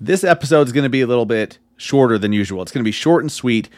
[0.00, 2.62] This episode is going to be a little bit shorter than usual.
[2.62, 3.68] It's going to be short and sweet.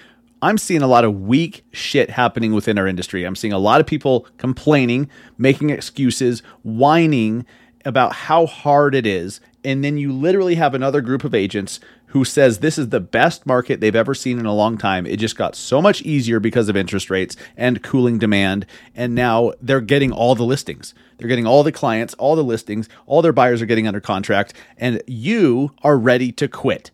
[0.43, 3.25] I'm seeing a lot of weak shit happening within our industry.
[3.25, 7.47] I'm seeing a lot of people complaining, making excuses, whining
[7.87, 9.41] about how hard it is.
[9.65, 13.47] And then you literally have another group of agents who says this is the best
[13.47, 15.07] market they've ever seen in a long time.
[15.07, 18.67] It just got so much easier because of interest rates and cooling demand.
[18.95, 20.95] And now they're getting all the listings.
[21.19, 24.55] They're getting all the clients, all the listings, all their buyers are getting under contract,
[24.79, 26.91] and you are ready to quit.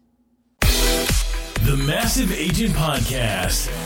[0.61, 3.86] The Massive Agent Podcast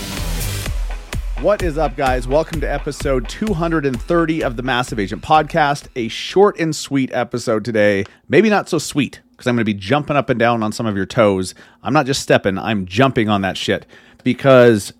[1.41, 2.27] What is up, guys?
[2.27, 5.87] Welcome to episode 230 of the Massive Agent Podcast.
[5.95, 8.05] A short and sweet episode today.
[8.29, 10.85] Maybe not so sweet because I'm going to be jumping up and down on some
[10.85, 11.55] of your toes.
[11.81, 13.87] I'm not just stepping, I'm jumping on that shit
[14.23, 14.93] because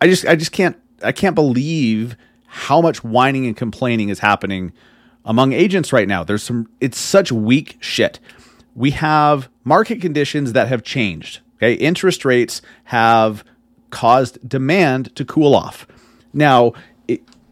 [0.00, 2.16] I just I just can't I can't believe
[2.46, 4.72] how much whining and complaining is happening
[5.24, 6.24] among agents right now.
[6.24, 8.18] There's some it's such weak shit.
[8.74, 11.38] We have market conditions that have changed.
[11.58, 13.44] Okay, interest rates have
[13.90, 15.86] caused demand to cool off.
[16.32, 16.72] Now,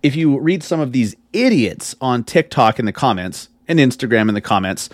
[0.02, 4.34] if you read some of these idiots on TikTok in the comments and Instagram in
[4.34, 4.88] the comments,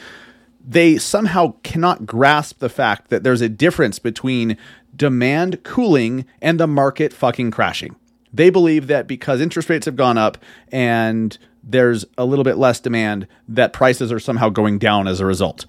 [0.67, 4.57] they somehow cannot grasp the fact that there's a difference between
[4.97, 7.97] demand cooling and the market fucking crashing.
[8.33, 10.39] They believe that because interest rates have gone up
[10.73, 15.27] and there's a little bit less demand, that prices are somehow going down as a
[15.27, 15.67] result.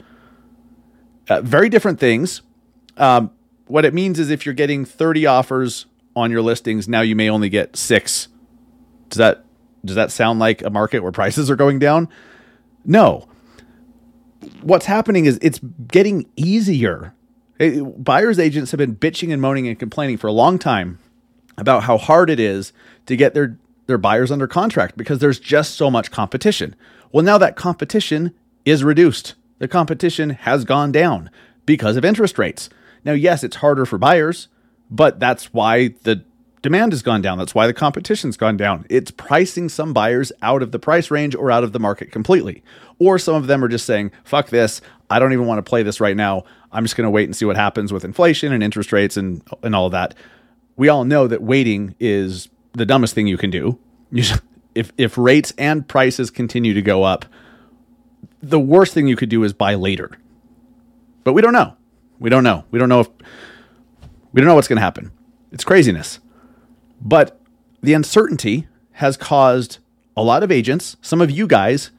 [1.30, 2.42] Uh, very different things.
[2.98, 3.32] Um,
[3.68, 5.86] what it means is if you're getting 30 offers
[6.16, 8.28] on your listings, now you may only get six.
[9.10, 9.46] Does that
[9.84, 12.10] does that sound like a market where prices are going down?
[12.84, 13.28] No.
[14.62, 17.14] What's happening is it's getting easier.
[17.60, 20.98] It, buyers agents have been bitching and moaning and complaining for a long time
[21.58, 22.74] about how hard it is
[23.06, 26.76] to get their their buyers under contract because there's just so much competition.
[27.12, 28.34] Well, now that competition
[28.66, 29.36] is reduced.
[29.60, 31.30] The competition has gone down
[31.66, 32.70] because of interest rates.
[33.06, 34.48] Now, yes, it's harder for buyers,
[34.90, 36.24] but that's why the
[36.62, 37.38] demand has gone down.
[37.38, 38.86] That's why the competition's gone down.
[38.90, 42.64] It's pricing some buyers out of the price range or out of the market completely.
[42.98, 44.82] Or some of them are just saying, fuck this.
[45.10, 46.44] I don't even want to play this right now.
[46.72, 49.44] I'm just going to wait and see what happens with inflation and interest rates and,
[49.62, 50.16] and all that.
[50.76, 53.78] We all know that waiting is the dumbest thing you can do.
[54.74, 57.26] If, if rates and prices continue to go up,
[58.42, 60.18] the worst thing you could do is buy later.
[61.24, 61.78] But we don't know.
[62.20, 62.66] We don't know.
[62.72, 63.10] We don't know if
[64.34, 65.12] we don't know what's going to happen.
[65.52, 66.20] It's craziness.
[67.02, 67.40] But
[67.82, 69.78] the uncertainty has caused
[70.18, 71.92] a lot of agents, some of you guys,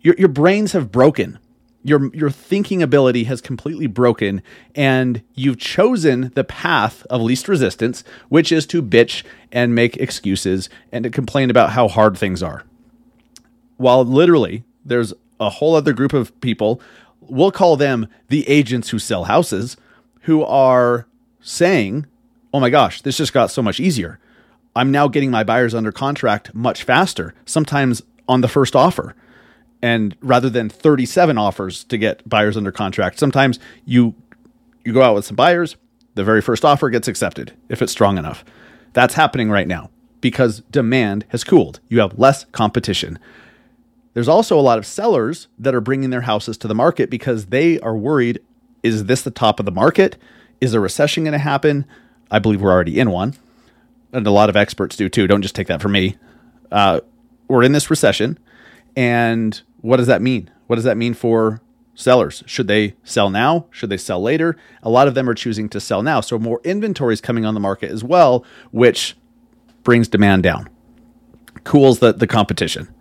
[0.00, 1.38] your, your brains have broken.
[1.84, 4.42] Your, your thinking ability has completely broken,
[4.74, 10.68] and you've chosen the path of least resistance, which is to bitch and make excuses
[10.92, 12.64] and to complain about how hard things are.
[13.76, 16.80] While literally, there's a whole other group of people
[17.20, 19.76] we'll call them the agents who sell houses
[20.22, 21.06] who are
[21.40, 22.06] saying,
[22.52, 24.18] oh my gosh, this just got so much easier.
[24.76, 29.14] I'm now getting my buyers under contract much faster, sometimes on the first offer.
[29.80, 34.14] And rather than 37 offers to get buyers under contract, sometimes you
[34.84, 35.76] you go out with some buyers,
[36.14, 38.44] the very first offer gets accepted if it's strong enough.
[38.92, 39.90] That's happening right now
[40.20, 41.80] because demand has cooled.
[41.88, 43.18] You have less competition.
[44.18, 47.46] There's also a lot of sellers that are bringing their houses to the market because
[47.46, 48.40] they are worried
[48.82, 50.16] is this the top of the market?
[50.60, 51.84] Is a recession going to happen?
[52.28, 53.36] I believe we're already in one.
[54.12, 55.28] And a lot of experts do too.
[55.28, 56.16] Don't just take that from me.
[56.72, 56.98] Uh,
[57.46, 58.40] we're in this recession.
[58.96, 60.50] And what does that mean?
[60.66, 61.60] What does that mean for
[61.94, 62.42] sellers?
[62.44, 63.66] Should they sell now?
[63.70, 64.56] Should they sell later?
[64.82, 66.22] A lot of them are choosing to sell now.
[66.22, 69.16] So more inventory is coming on the market as well, which
[69.84, 70.68] brings demand down,
[71.62, 72.92] cools the, the competition.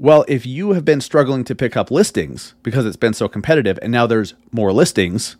[0.00, 3.78] Well, if you have been struggling to pick up listings because it's been so competitive
[3.82, 5.36] and now there's more listings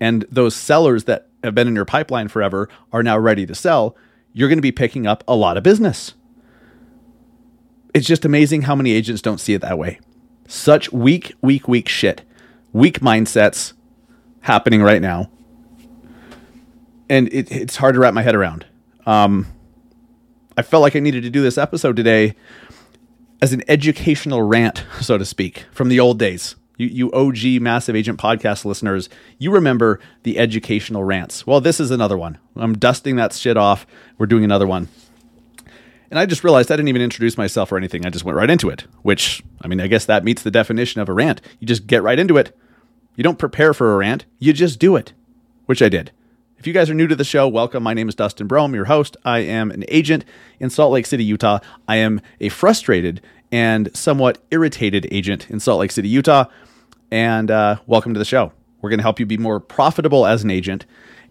[0.00, 3.96] and those sellers that have been in your pipeline forever are now ready to sell,
[4.34, 6.12] you're going to be picking up a lot of business.
[7.94, 10.00] It's just amazing how many agents don't see it that way.
[10.46, 12.20] Such weak, weak, weak shit.
[12.74, 13.72] Weak mindsets
[14.42, 15.30] happening right now.
[17.08, 18.66] And it, it's hard to wrap my head around.
[19.06, 19.46] Um,
[20.58, 22.36] I felt like I needed to do this episode today
[23.40, 26.56] as an educational rant, so to speak, from the old days.
[26.76, 31.46] You, you OG Massive Agent podcast listeners, you remember the educational rants.
[31.46, 32.38] Well, this is another one.
[32.54, 33.86] I'm dusting that shit off.
[34.18, 34.88] We're doing another one.
[36.10, 38.06] And I just realized I didn't even introduce myself or anything.
[38.06, 41.00] I just went right into it, which, I mean, I guess that meets the definition
[41.00, 41.40] of a rant.
[41.58, 42.56] You just get right into it.
[43.16, 45.14] You don't prepare for a rant, you just do it,
[45.64, 46.12] which I did.
[46.58, 47.82] If you guys are new to the show, welcome.
[47.82, 49.14] My name is Dustin Brohm, your host.
[49.26, 50.24] I am an agent
[50.58, 51.58] in Salt Lake City, Utah.
[51.86, 53.20] I am a frustrated
[53.52, 56.46] and somewhat irritated agent in Salt Lake City, Utah.
[57.10, 58.52] And uh, welcome to the show.
[58.80, 60.86] We're going to help you be more profitable as an agent,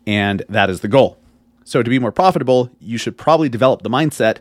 [0.05, 1.17] and that is the goal.
[1.63, 4.37] So, to be more profitable, you should probably develop the mindset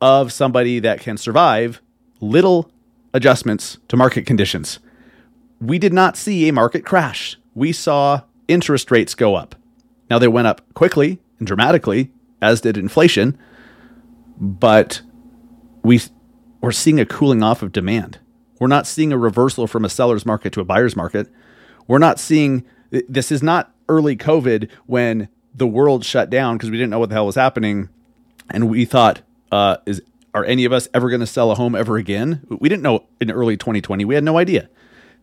[0.00, 1.82] of somebody that can survive
[2.22, 2.70] little
[3.12, 4.78] adjustments to market conditions.
[5.60, 7.36] We did not see a market crash.
[7.54, 9.56] We saw interest rates go up.
[10.10, 12.10] Now, they went up quickly and dramatically,
[12.42, 13.38] as did inflation,
[14.38, 15.02] but
[15.82, 16.00] we,
[16.60, 18.18] we're seeing a cooling off of demand.
[18.58, 21.28] We're not seeing a reversal from a seller's market to a buyer's market.
[21.86, 26.76] We're not seeing this is not early COVID when the world shut down because we
[26.76, 27.88] didn't know what the hell was happening.
[28.50, 30.02] And we thought, uh, is
[30.34, 32.46] are any of us ever going to sell a home ever again?
[32.48, 34.04] We didn't know in early 2020.
[34.04, 34.68] We had no idea.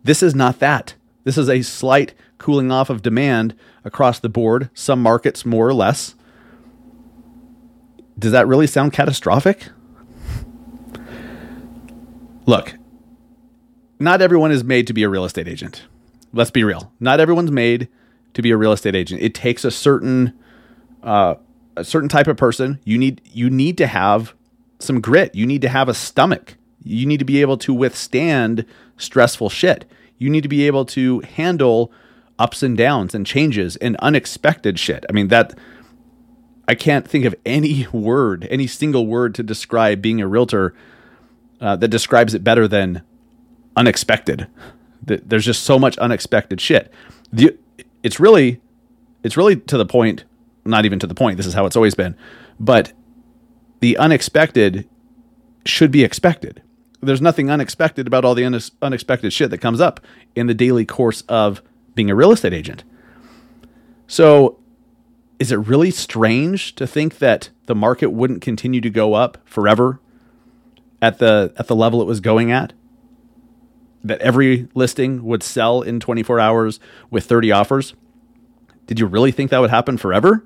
[0.04, 0.96] This is not that.
[1.28, 3.54] This is a slight cooling off of demand
[3.84, 6.16] across the board, some markets more or less.
[8.18, 9.68] Does that really sound catastrophic?
[12.46, 12.76] Look,
[14.00, 15.86] not everyone is made to be a real estate agent.
[16.32, 16.94] Let's be real.
[17.02, 17.90] Not everyone's made
[18.34, 19.22] to be a real estate agent.
[19.22, 20.32] It takes a certain
[21.04, 21.36] uh,
[21.76, 22.80] a certain type of person.
[22.86, 24.34] You need you need to have
[24.80, 25.36] some grit.
[25.36, 26.56] You need to have a stomach.
[26.86, 28.66] You need to be able to withstand
[28.96, 29.84] stressful shit.
[30.18, 31.92] You need to be able to handle
[32.40, 35.06] ups and downs and changes and unexpected shit.
[35.10, 35.58] I mean that
[36.68, 40.74] I can't think of any word, any single word to describe being a realtor
[41.62, 43.02] uh, that describes it better than
[43.76, 44.48] unexpected.
[45.04, 46.92] There's just so much unexpected shit.
[47.32, 47.58] The,
[48.04, 48.60] it's really,
[49.24, 50.26] it's really to the point.
[50.66, 51.38] Not even to the point.
[51.38, 52.18] This is how it's always been,
[52.60, 52.92] but
[53.80, 54.90] the unexpected
[55.66, 56.62] should be expected.
[57.02, 60.00] There's nothing unexpected about all the unexpected shit that comes up
[60.36, 61.62] in the daily course of
[61.94, 62.84] being a real estate agent.
[64.08, 64.60] So,
[65.40, 70.00] is it really strange to think that the market wouldn't continue to go up forever
[71.02, 72.74] at the at the level it was going at?
[74.08, 76.80] that every listing would sell in 24 hours
[77.10, 77.94] with 30 offers?
[78.86, 80.46] Did you really think that would happen forever?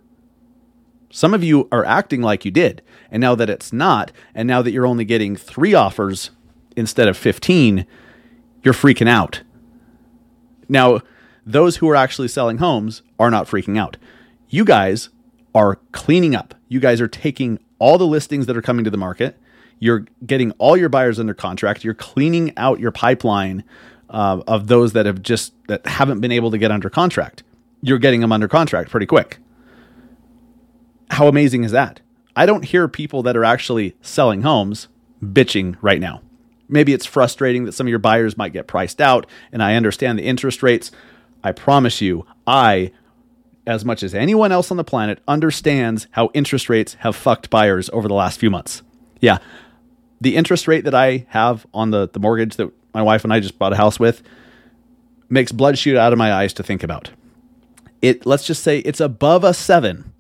[1.12, 2.81] Some of you are acting like you did.
[3.12, 6.31] And now that it's not, and now that you're only getting three offers
[6.75, 7.85] instead of 15,
[8.63, 9.41] you're freaking out.
[10.69, 11.01] Now,
[11.45, 13.97] those who are actually selling homes are not freaking out.
[14.50, 15.09] You guys
[15.53, 16.56] are cleaning up.
[16.68, 19.38] You guys are taking all the listings that are coming to the market
[19.81, 21.83] you're getting all your buyers under contract.
[21.83, 23.65] You're cleaning out your pipeline
[24.12, 27.44] uh, of those that have just that haven't been able to get under contract.
[27.81, 29.39] You're getting them under contract pretty quick.
[31.09, 32.00] How amazing is that?
[32.35, 34.88] I don't hear people that are actually selling homes
[35.21, 36.21] bitching right now.
[36.71, 40.18] Maybe it's frustrating that some of your buyers might get priced out, and I understand
[40.18, 40.89] the interest rates.
[41.44, 42.91] I promise you, I,
[43.68, 47.89] as much as anyone else on the planet, understands how interest rates have fucked buyers
[47.91, 48.81] over the last few months.
[49.19, 49.39] Yeah,
[50.21, 53.41] the interest rate that I have on the, the mortgage that my wife and I
[53.41, 54.23] just bought a house with
[55.29, 57.12] makes blood shoot out of my eyes to think about.
[58.01, 60.13] It let's just say it's above a seven.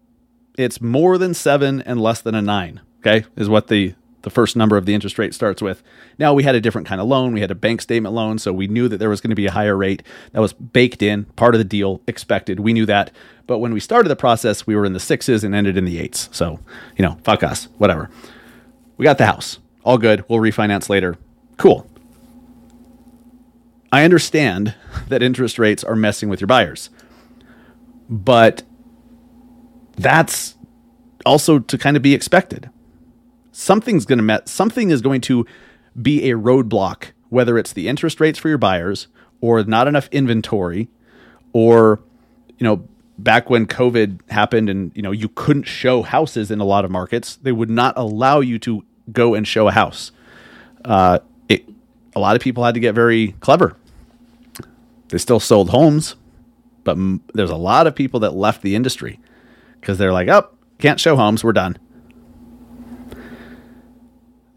[0.57, 2.81] It's more than seven and less than a nine.
[2.99, 5.81] Okay, is what the the first number of the interest rate starts with.
[6.17, 7.33] Now we had a different kind of loan.
[7.33, 9.47] We had a bank statement loan, so we knew that there was going to be
[9.47, 10.03] a higher rate.
[10.31, 12.59] That was baked in, part of the deal, expected.
[12.59, 13.11] We knew that.
[13.47, 15.99] But when we started the process, we were in the sixes and ended in the
[15.99, 16.29] eights.
[16.31, 16.59] So,
[16.97, 18.09] you know, fuck us, whatever.
[18.97, 20.23] We got the house all good.
[20.27, 21.17] We'll refinance later.
[21.57, 21.87] Cool.
[23.91, 24.75] I understand
[25.09, 26.89] that interest rates are messing with your buyers,
[28.09, 28.63] but
[29.97, 30.55] that's
[31.25, 32.69] also to kind of be expected.
[33.61, 35.45] Something's going to met something is going to
[36.01, 39.07] be a roadblock, whether it's the interest rates for your buyers
[39.39, 40.89] or not enough inventory
[41.53, 41.99] or
[42.57, 42.87] you know
[43.17, 46.91] back when covid happened and you know you couldn't show houses in a lot of
[46.91, 50.11] markets they would not allow you to go and show a house.
[50.83, 51.67] Uh, it,
[52.15, 53.75] a lot of people had to get very clever.
[55.09, 56.15] They still sold homes,
[56.83, 59.19] but m- there's a lot of people that left the industry
[59.79, 60.49] because they're like, oh,
[60.79, 61.77] can't show homes, we're done.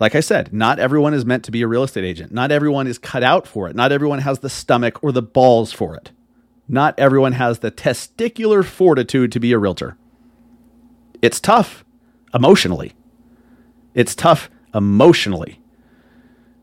[0.01, 2.33] Like I said, not everyone is meant to be a real estate agent.
[2.33, 3.77] Not everyone is cut out for it.
[3.77, 6.11] Not everyone has the stomach or the balls for it.
[6.69, 9.97] Not everyone has the testicular fortitude to be a realtor.
[11.23, 11.85] It's tough
[12.35, 12.93] emotionally.
[13.95, 15.61] It's tough emotionally.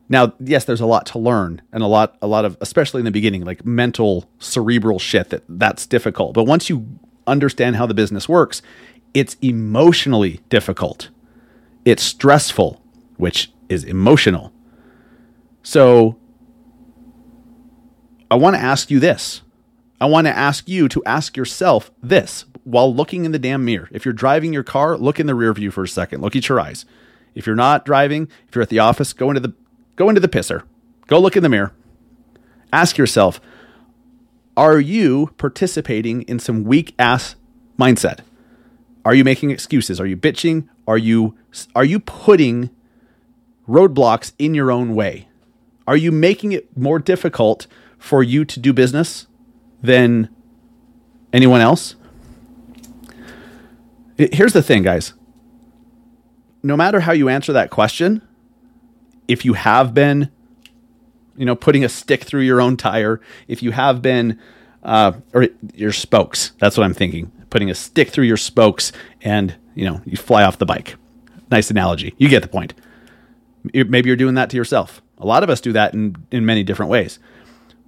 [0.09, 3.05] Now, yes, there's a lot to learn and a lot, a lot of, especially in
[3.05, 6.33] the beginning, like mental, cerebral shit that that's difficult.
[6.33, 6.85] But once you
[7.25, 8.61] understand how the business works,
[9.13, 11.09] it's emotionally difficult.
[11.85, 12.80] It's stressful,
[13.21, 14.51] which is emotional.
[15.61, 16.17] So
[18.31, 19.43] I want to ask you this.
[19.99, 23.87] I want to ask you to ask yourself this while looking in the damn mirror.
[23.91, 26.21] If you're driving your car, look in the rear view for a second.
[26.21, 26.83] Look at your eyes.
[27.35, 29.53] If you're not driving, if you're at the office, go into the
[29.97, 30.63] go into the pisser.
[31.05, 31.73] Go look in the mirror.
[32.73, 33.39] Ask yourself,
[34.57, 37.35] are you participating in some weak ass
[37.77, 38.21] mindset?
[39.05, 39.99] Are you making excuses?
[39.99, 40.67] Are you bitching?
[40.87, 41.37] Are you
[41.75, 42.71] are you putting
[43.71, 45.27] roadblocks in your own way?
[45.87, 49.27] Are you making it more difficult for you to do business
[49.81, 50.29] than
[51.33, 51.95] anyone else?
[54.17, 55.13] Here's the thing, guys.
[56.61, 58.21] No matter how you answer that question,
[59.27, 60.29] if you have been,
[61.35, 64.39] you know, putting a stick through your own tire, if you have been,
[64.83, 69.55] uh, or your spokes, that's what I'm thinking, putting a stick through your spokes and,
[69.73, 70.95] you know, you fly off the bike.
[71.49, 72.13] Nice analogy.
[72.17, 72.73] You get the point.
[73.63, 75.01] Maybe you're doing that to yourself.
[75.17, 77.19] A lot of us do that in, in many different ways.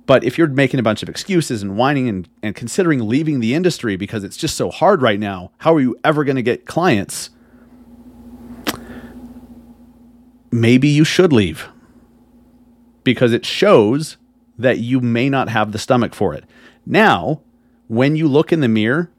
[0.06, 3.54] But if you're making a bunch of excuses and whining and, and considering leaving the
[3.54, 6.66] industry because it's just so hard right now, how are you ever going to get
[6.66, 7.30] clients?
[10.52, 11.70] Maybe you should leave
[13.04, 14.18] because it shows
[14.58, 16.44] that you may not have the stomach for it.
[16.86, 17.42] Now,
[17.88, 19.10] when you look in the mirror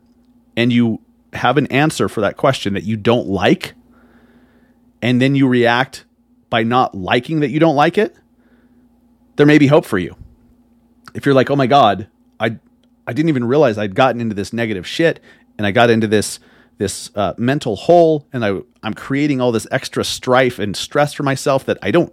[0.57, 1.01] and you
[1.33, 3.75] have an answer for that question that you don't like,
[5.03, 6.05] and then you react
[6.55, 8.15] by not liking that you don't like it,
[9.35, 10.15] there may be hope for you
[11.15, 12.07] if you're like, oh my God,
[12.39, 12.59] I
[13.09, 15.19] I didn't even realize I'd gotten into this negative shit
[15.59, 16.39] and I got into this
[16.79, 21.25] this uh, mental hole and I I'm creating all this extra strife and stress for
[21.25, 22.13] myself that I don't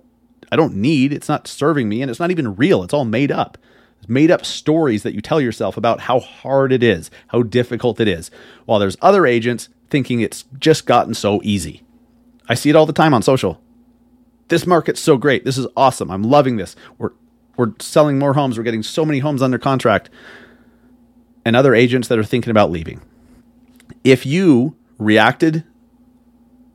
[0.51, 1.13] I don't need.
[1.13, 2.83] It's not serving me and it's not even real.
[2.83, 3.59] It's all made up.
[3.99, 7.99] It's made up stories that you tell yourself about how hard it is, how difficult
[7.99, 8.31] it is.
[8.65, 11.83] While there's other agents thinking it's just gotten so easy.
[12.49, 13.61] I see it all the time on social.
[14.51, 15.45] This market's so great.
[15.45, 16.11] This is awesome.
[16.11, 16.75] I'm loving this.
[16.97, 17.11] We're
[17.55, 18.57] we're selling more homes.
[18.57, 20.09] We're getting so many homes under contract.
[21.45, 22.99] And other agents that are thinking about leaving.
[24.03, 25.63] If you reacted,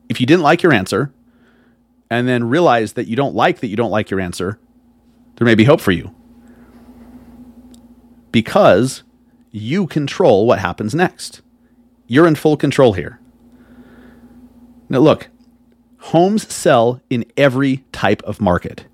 [0.09, 1.13] if you didn't like your answer,
[2.09, 4.59] and then realized that you don't like that you don't like your answer,
[5.35, 6.15] there may be hope for you.
[8.31, 9.03] Because
[9.51, 11.43] you control what happens next.
[12.07, 13.19] You're in full control here.
[14.89, 15.29] Now, look,
[16.07, 18.85] homes sell in every type of market.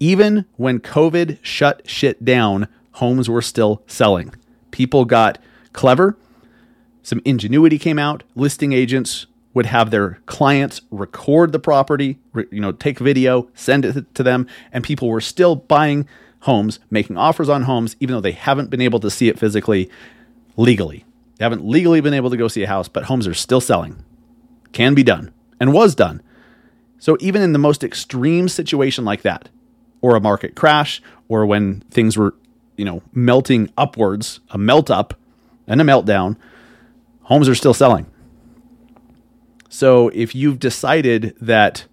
[0.00, 4.34] Even when COVID shut shit down, homes were still selling.
[4.70, 5.38] People got
[5.74, 6.16] clever.
[7.02, 8.22] Some ingenuity came out.
[8.34, 12.18] Listing agents would have their clients record the property,
[12.50, 16.08] you know, take video, send it to them, and people were still buying
[16.40, 19.90] homes, making offers on homes, even though they haven't been able to see it physically
[20.56, 21.04] legally.
[21.36, 24.02] They haven't legally been able to go see a house, but homes are still selling.
[24.72, 25.30] Can be done
[25.62, 26.20] and was done.
[26.98, 29.48] So even in the most extreme situation like that,
[30.00, 32.34] or a market crash or when things were,
[32.76, 35.14] you know, melting upwards, a melt up
[35.68, 36.36] and a meltdown,
[37.22, 38.06] homes are still selling.
[39.68, 41.84] So if you've decided that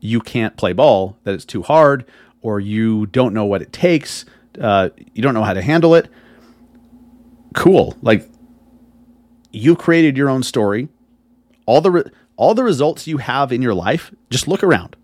[0.00, 2.04] you can't play ball, that it's too hard,
[2.40, 4.24] or you don't know what it takes,
[4.60, 6.08] uh, you don't know how to handle it,
[7.54, 7.96] cool.
[8.02, 8.28] Like
[9.52, 10.88] you've created your own story.
[11.66, 12.10] All the re-
[12.42, 14.96] all the results you have in your life, just look around.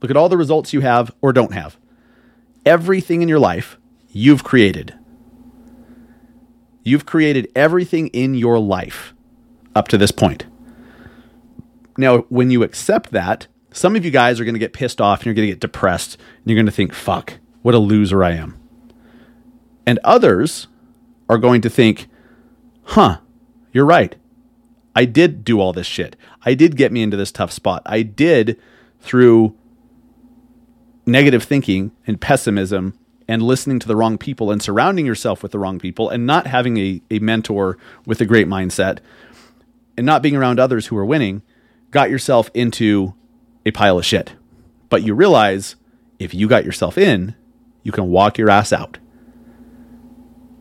[0.00, 1.76] Look at all the results you have or don't have
[2.64, 3.76] everything in your life
[4.12, 4.94] you've created.
[6.84, 9.12] You've created everything in your life
[9.74, 10.46] up to this point.
[11.96, 15.18] Now, when you accept that, some of you guys are going to get pissed off
[15.18, 18.22] and you're going to get depressed and you're going to think, fuck, what a loser
[18.22, 18.56] I am.
[19.84, 20.68] And others
[21.28, 22.06] are going to think,
[22.84, 23.18] huh,
[23.72, 24.14] you're right.
[24.98, 26.16] I did do all this shit.
[26.48, 27.82] I did get me into this tough spot.
[27.84, 28.58] I did,
[29.00, 29.54] through
[31.04, 35.58] negative thinking and pessimism and listening to the wrong people and surrounding yourself with the
[35.58, 37.76] wrong people and not having a, a mentor
[38.06, 39.00] with a great mindset
[39.98, 41.42] and not being around others who are winning
[41.90, 43.12] got yourself into
[43.66, 44.32] a pile of shit.
[44.88, 45.76] But you realize
[46.18, 47.34] if you got yourself in,
[47.82, 48.96] you can walk your ass out.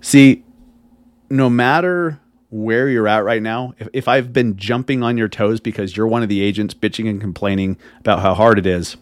[0.01, 0.43] See,
[1.29, 5.59] no matter where you're at right now, if, if I've been jumping on your toes
[5.59, 8.97] because you're one of the agents bitching and complaining about how hard it is,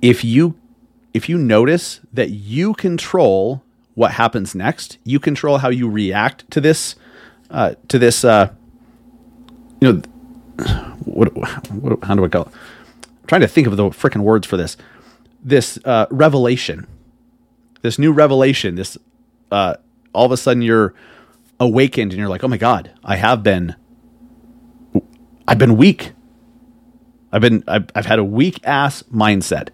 [0.00, 0.58] if you
[1.12, 3.62] if you notice that you control
[3.94, 6.96] what happens next, you control how you react to this
[7.50, 8.50] uh, to this uh,
[9.80, 10.02] you know
[11.04, 11.34] what,
[11.72, 12.48] what how do I call it?
[12.48, 14.76] I'm trying to think of the freaking words for this.
[15.42, 16.86] This uh, revelation,
[17.82, 18.96] this new revelation, this
[19.50, 19.76] uh,
[20.14, 20.94] all of a sudden you're
[21.60, 23.74] awakened and you're like, oh my god, I have been,
[25.46, 26.12] I've been weak.
[27.32, 29.70] I've been I've, I've had a weak ass mindset.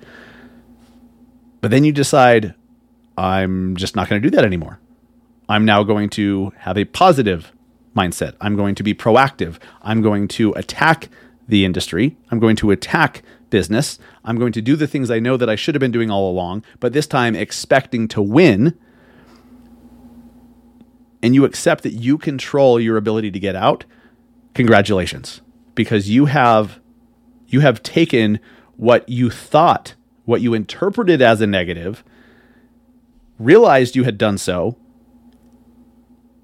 [1.60, 2.54] But then you decide
[3.18, 4.80] I'm just not going to do that anymore.
[5.48, 7.52] I'm now going to have a positive
[7.94, 8.34] mindset.
[8.40, 9.58] I'm going to be proactive.
[9.82, 11.08] I'm going to attack
[11.48, 12.16] the industry.
[12.30, 13.98] I'm going to attack business.
[14.24, 16.30] I'm going to do the things I know that I should have been doing all
[16.30, 18.78] along, but this time expecting to win.
[21.22, 23.84] And you accept that you control your ability to get out.
[24.54, 25.42] Congratulations,
[25.74, 26.80] because you have
[27.48, 28.40] you have taken
[28.76, 32.02] what you thought, what you interpreted as a negative,
[33.38, 34.76] realized you had done so,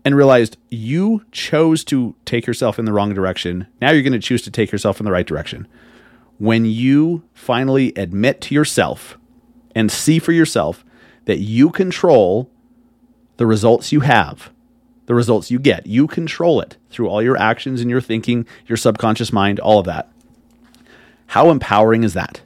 [0.05, 3.67] and realized you chose to take yourself in the wrong direction.
[3.81, 5.67] Now you're going to choose to take yourself in the right direction.
[6.39, 9.17] When you finally admit to yourself
[9.75, 10.85] and see for yourself
[11.25, 12.51] that you control
[13.37, 14.53] the results you have,
[15.07, 18.77] the results you get, you control it through all your actions and your thinking, your
[18.77, 20.11] subconscious mind, all of that.
[21.29, 22.43] How empowering is that?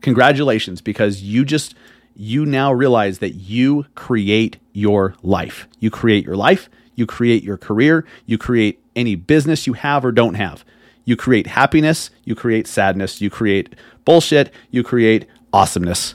[0.00, 1.74] Congratulations, because you just
[2.16, 5.68] you now realize that you create your life.
[5.78, 10.12] You create your life, you create your career, you create any business you have or
[10.12, 10.64] don't have.
[11.04, 13.74] You create happiness, you create sadness, you create
[14.04, 16.14] bullshit, you create awesomeness.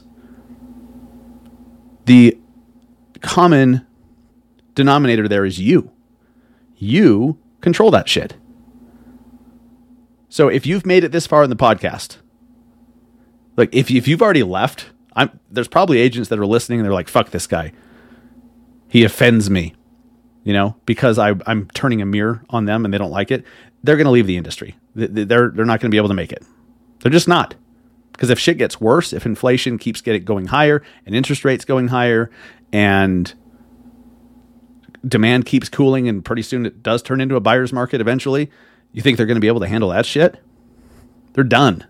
[2.04, 2.38] The
[3.20, 3.85] common
[4.76, 5.90] denominator there is you.
[6.76, 8.36] You control that shit.
[10.28, 12.18] So if you've made it this far in the podcast,
[13.56, 16.92] like if, if you've already left I'm there's probably agents that are listening and they're
[16.92, 17.72] like, fuck this guy.
[18.88, 19.74] He offends me,
[20.44, 23.44] you know, because I, I'm turning a mirror on them and they don't like it.
[23.82, 24.76] They're going to leave the industry.
[24.94, 26.44] They're, they're not going to be able to make it.
[27.00, 27.54] They're just not.
[28.12, 31.88] Because if shit gets worse, if inflation keeps getting going higher and interest rates going
[31.88, 32.30] higher
[32.72, 33.32] and
[35.06, 38.50] demand keeps cooling and pretty soon it does turn into a buyer's market eventually,
[38.92, 40.40] you think they're going to be able to handle that shit?
[41.32, 41.86] They're done.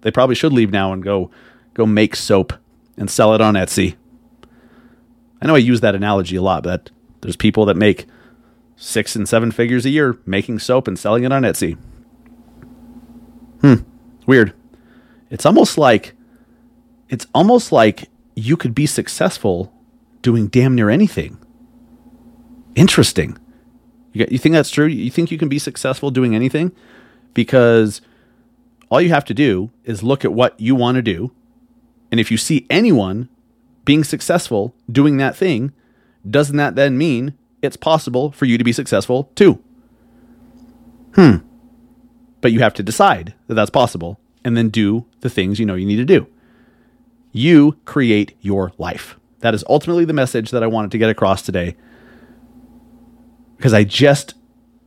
[0.00, 1.30] They probably should leave now and go
[1.74, 2.54] go make soap
[2.96, 3.96] and sell it on Etsy.
[5.42, 8.06] I know I use that analogy a lot, but there's people that make
[8.76, 11.76] six and seven figures a year making soap and selling it on Etsy.
[13.60, 13.74] Hmm.
[14.26, 14.54] Weird.
[15.30, 16.14] It's almost like
[17.08, 19.72] it's almost like you could be successful
[20.22, 21.38] doing damn near anything.
[22.76, 23.36] Interesting.
[24.12, 24.86] You, you think that's true?
[24.86, 26.70] You think you can be successful doing anything?
[27.34, 28.00] Because
[28.88, 31.32] all you have to do is look at what you want to do
[32.10, 33.28] and if you see anyone
[33.84, 35.72] being successful doing that thing,
[36.28, 39.62] doesn't that then mean it's possible for you to be successful too?
[41.14, 41.36] Hmm.
[42.40, 45.74] But you have to decide that that's possible and then do the things you know
[45.74, 46.26] you need to do.
[47.32, 49.18] You create your life.
[49.40, 51.76] That is ultimately the message that I wanted to get across today.
[53.56, 54.34] Because I just,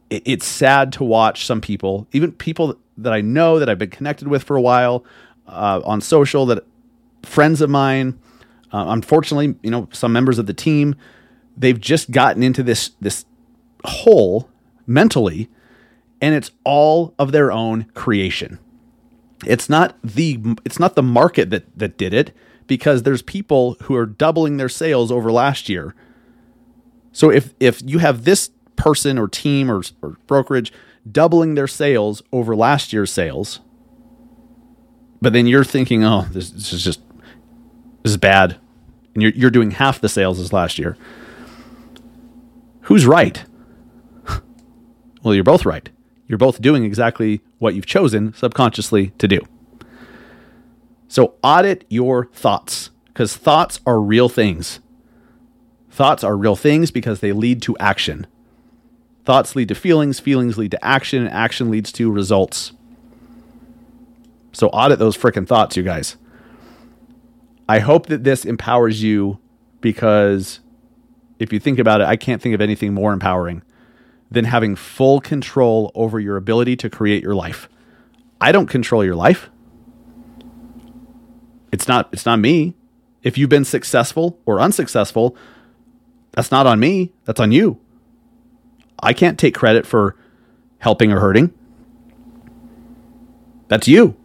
[0.10, 4.28] it's sad to watch some people, even people that I know that I've been connected
[4.28, 5.06] with for a while
[5.48, 6.64] uh, on social, that
[7.24, 8.20] friends of mine,
[8.72, 10.96] uh, unfortunately, you know, some members of the team,
[11.58, 13.26] they've just gotten into this this
[13.86, 14.50] hole
[14.86, 15.50] mentally,
[16.22, 18.60] and it's all of their own creation.
[19.46, 22.36] It's not the it's not the market that that did it
[22.68, 25.96] because there's people who are doubling their sales over last year.
[27.12, 30.74] So if if you have this person or team or, or brokerage
[31.10, 33.60] doubling their sales over last year's sales,
[35.22, 37.02] but then you're thinking, oh, this, this is just
[38.04, 38.58] this is bad,
[39.14, 40.98] and you're you're doing half the sales as last year.
[42.84, 43.44] Who's right?
[45.24, 45.90] well, you're both right.
[46.28, 49.40] You're both doing exactly what you've chosen subconsciously to do.
[51.08, 54.80] So audit your thoughts because thoughts are real things.
[55.90, 58.28] Thoughts are real things because they lead to action.
[59.30, 62.72] Thoughts lead to feelings, feelings lead to action, and action leads to results.
[64.54, 66.18] So audit those freaking thoughts, you guys.
[67.68, 69.38] I hope that this empowers you
[69.82, 70.62] because
[71.38, 73.62] if you think about it, I can't think of anything more empowering
[74.32, 77.70] than having full control over your ability to create your life.
[78.42, 79.52] I don't control your life.
[81.72, 82.74] It's not it's not me.
[83.22, 85.38] If you've been successful or unsuccessful,
[86.32, 87.80] that's not on me, that's on you.
[89.02, 90.16] I can't take credit for
[90.80, 91.54] helping or hurting.
[93.68, 94.16] That's you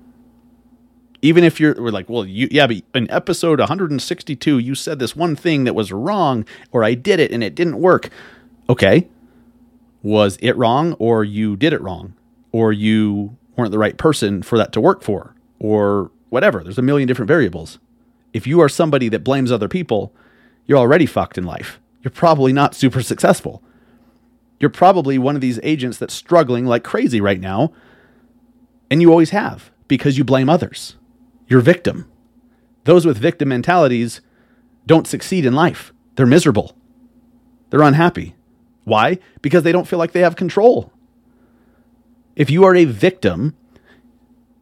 [1.24, 5.16] even if you're we're like, well, you yeah, but in episode 162, you said this
[5.16, 8.10] one thing that was wrong, or I did it and it didn't work.
[8.68, 9.08] Okay.
[10.02, 12.12] Was it wrong, or you did it wrong,
[12.52, 16.62] or you weren't the right person for that to work for, or whatever?
[16.62, 17.78] There's a million different variables.
[18.34, 20.12] If you are somebody that blames other people,
[20.66, 21.80] you're already fucked in life.
[22.02, 23.62] You're probably not super successful.
[24.60, 27.72] You're probably one of these agents that's struggling like crazy right now,
[28.90, 30.96] and you always have because you blame others.
[31.48, 32.10] You're victim.
[32.84, 34.20] Those with victim mentalities
[34.86, 35.92] don't succeed in life.
[36.16, 36.76] They're miserable.
[37.70, 38.36] They're unhappy.
[38.84, 39.18] Why?
[39.42, 40.92] Because they don't feel like they have control.
[42.36, 43.56] If you are a victim,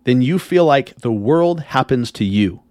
[0.05, 2.63] then you feel like the world happens to you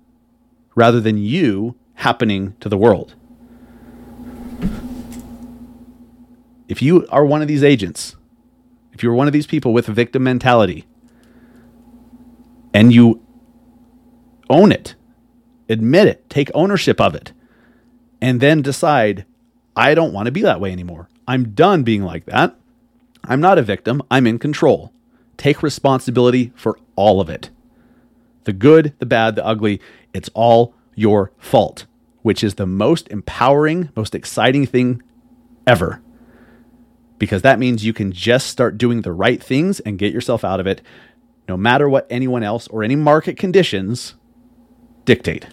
[0.75, 3.15] rather than you happening to the world.
[6.71, 8.15] If you are one of these agents,
[8.93, 10.87] if you're one of these people with a victim mentality,
[12.73, 13.21] and you
[14.49, 14.95] own it,
[15.67, 17.33] admit it, take ownership of it,
[18.21, 19.25] and then decide,
[19.75, 21.09] I don't want to be that way anymore.
[21.27, 22.55] I'm done being like that.
[23.25, 24.01] I'm not a victim.
[24.09, 24.93] I'm in control.
[25.35, 27.49] Take responsibility for all of it
[28.45, 29.81] the good, the bad, the ugly.
[30.13, 31.85] It's all your fault,
[32.21, 35.03] which is the most empowering, most exciting thing
[35.67, 36.01] ever.
[37.21, 40.59] Because that means you can just start doing the right things and get yourself out
[40.59, 40.81] of it,
[41.47, 44.15] no matter what anyone else or any market conditions
[45.05, 45.45] dictate.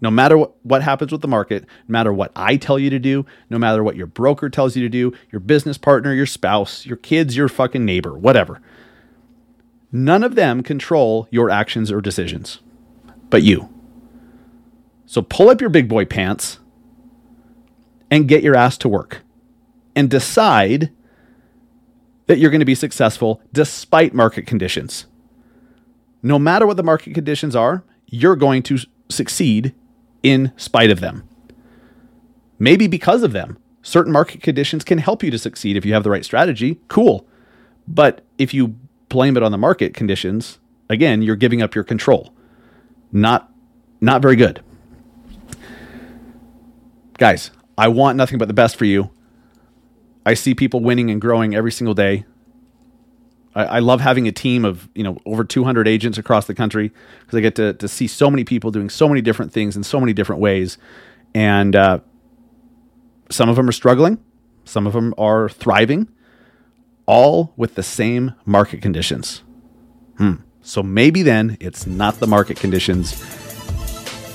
[0.00, 2.98] No matter what, what happens with the market, no matter what I tell you to
[2.98, 6.84] do, no matter what your broker tells you to do, your business partner, your spouse,
[6.84, 8.60] your kids, your fucking neighbor, whatever.
[9.92, 12.58] None of them control your actions or decisions,
[13.30, 13.72] but you.
[15.06, 16.58] So pull up your big boy pants
[18.10, 19.22] and get your ass to work
[19.96, 20.92] and decide
[22.26, 25.06] that you're going to be successful despite market conditions.
[26.22, 28.78] No matter what the market conditions are, you're going to
[29.08, 29.74] succeed
[30.22, 31.26] in spite of them.
[32.58, 33.58] Maybe because of them.
[33.82, 36.80] Certain market conditions can help you to succeed if you have the right strategy.
[36.88, 37.26] Cool.
[37.86, 38.76] But if you
[39.08, 40.58] blame it on the market conditions,
[40.90, 42.32] again, you're giving up your control.
[43.12, 43.52] Not
[44.00, 44.62] not very good.
[47.18, 49.10] Guys, I want nothing but the best for you.
[50.26, 52.26] I see people winning and growing every single day.
[53.54, 56.90] I, I love having a team of you know over 200 agents across the country
[57.20, 59.84] because I get to to see so many people doing so many different things in
[59.84, 60.78] so many different ways,
[61.32, 62.00] and uh,
[63.30, 64.18] some of them are struggling,
[64.64, 66.08] some of them are thriving,
[67.06, 69.44] all with the same market conditions.
[70.18, 70.34] Hmm.
[70.60, 73.12] So maybe then it's not the market conditions,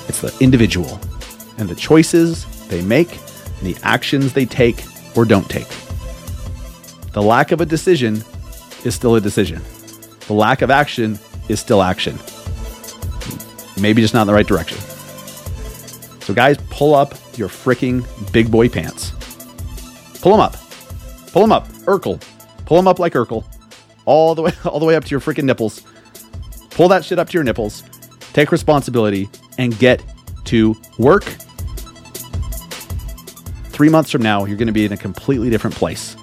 [0.07, 1.01] it's the individual
[1.57, 5.67] and the choices they make and the actions they take or don't take.
[7.13, 8.23] The lack of a decision
[8.85, 9.61] is still a decision.
[10.27, 11.19] The lack of action
[11.49, 12.17] is still action.
[13.79, 14.77] Maybe just not in the right direction.
[16.21, 19.11] So, guys, pull up your freaking big boy pants.
[20.21, 20.55] Pull them up.
[21.31, 21.67] Pull them up.
[21.85, 22.21] Urkel.
[22.65, 23.43] Pull them up like Urkel.
[24.05, 25.81] All the way, all the way up to your freaking nipples.
[26.69, 27.83] Pull that shit up to your nipples.
[28.33, 30.01] Take responsibility and get
[30.45, 31.25] to work.
[33.81, 36.15] Three months from now, you're going to be in a completely different place.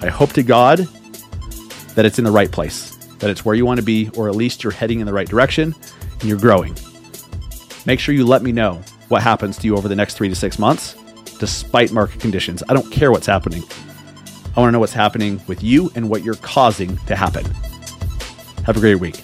[0.00, 0.78] I hope to God
[1.94, 4.34] that it's in the right place, that it's where you want to be, or at
[4.34, 5.74] least you're heading in the right direction
[6.20, 6.74] and you're growing.
[7.84, 10.34] Make sure you let me know what happens to you over the next three to
[10.34, 10.94] six months,
[11.38, 12.62] despite market conditions.
[12.66, 13.62] I don't care what's happening.
[14.56, 17.44] I want to know what's happening with you and what you're causing to happen.
[18.64, 19.22] Have a great week.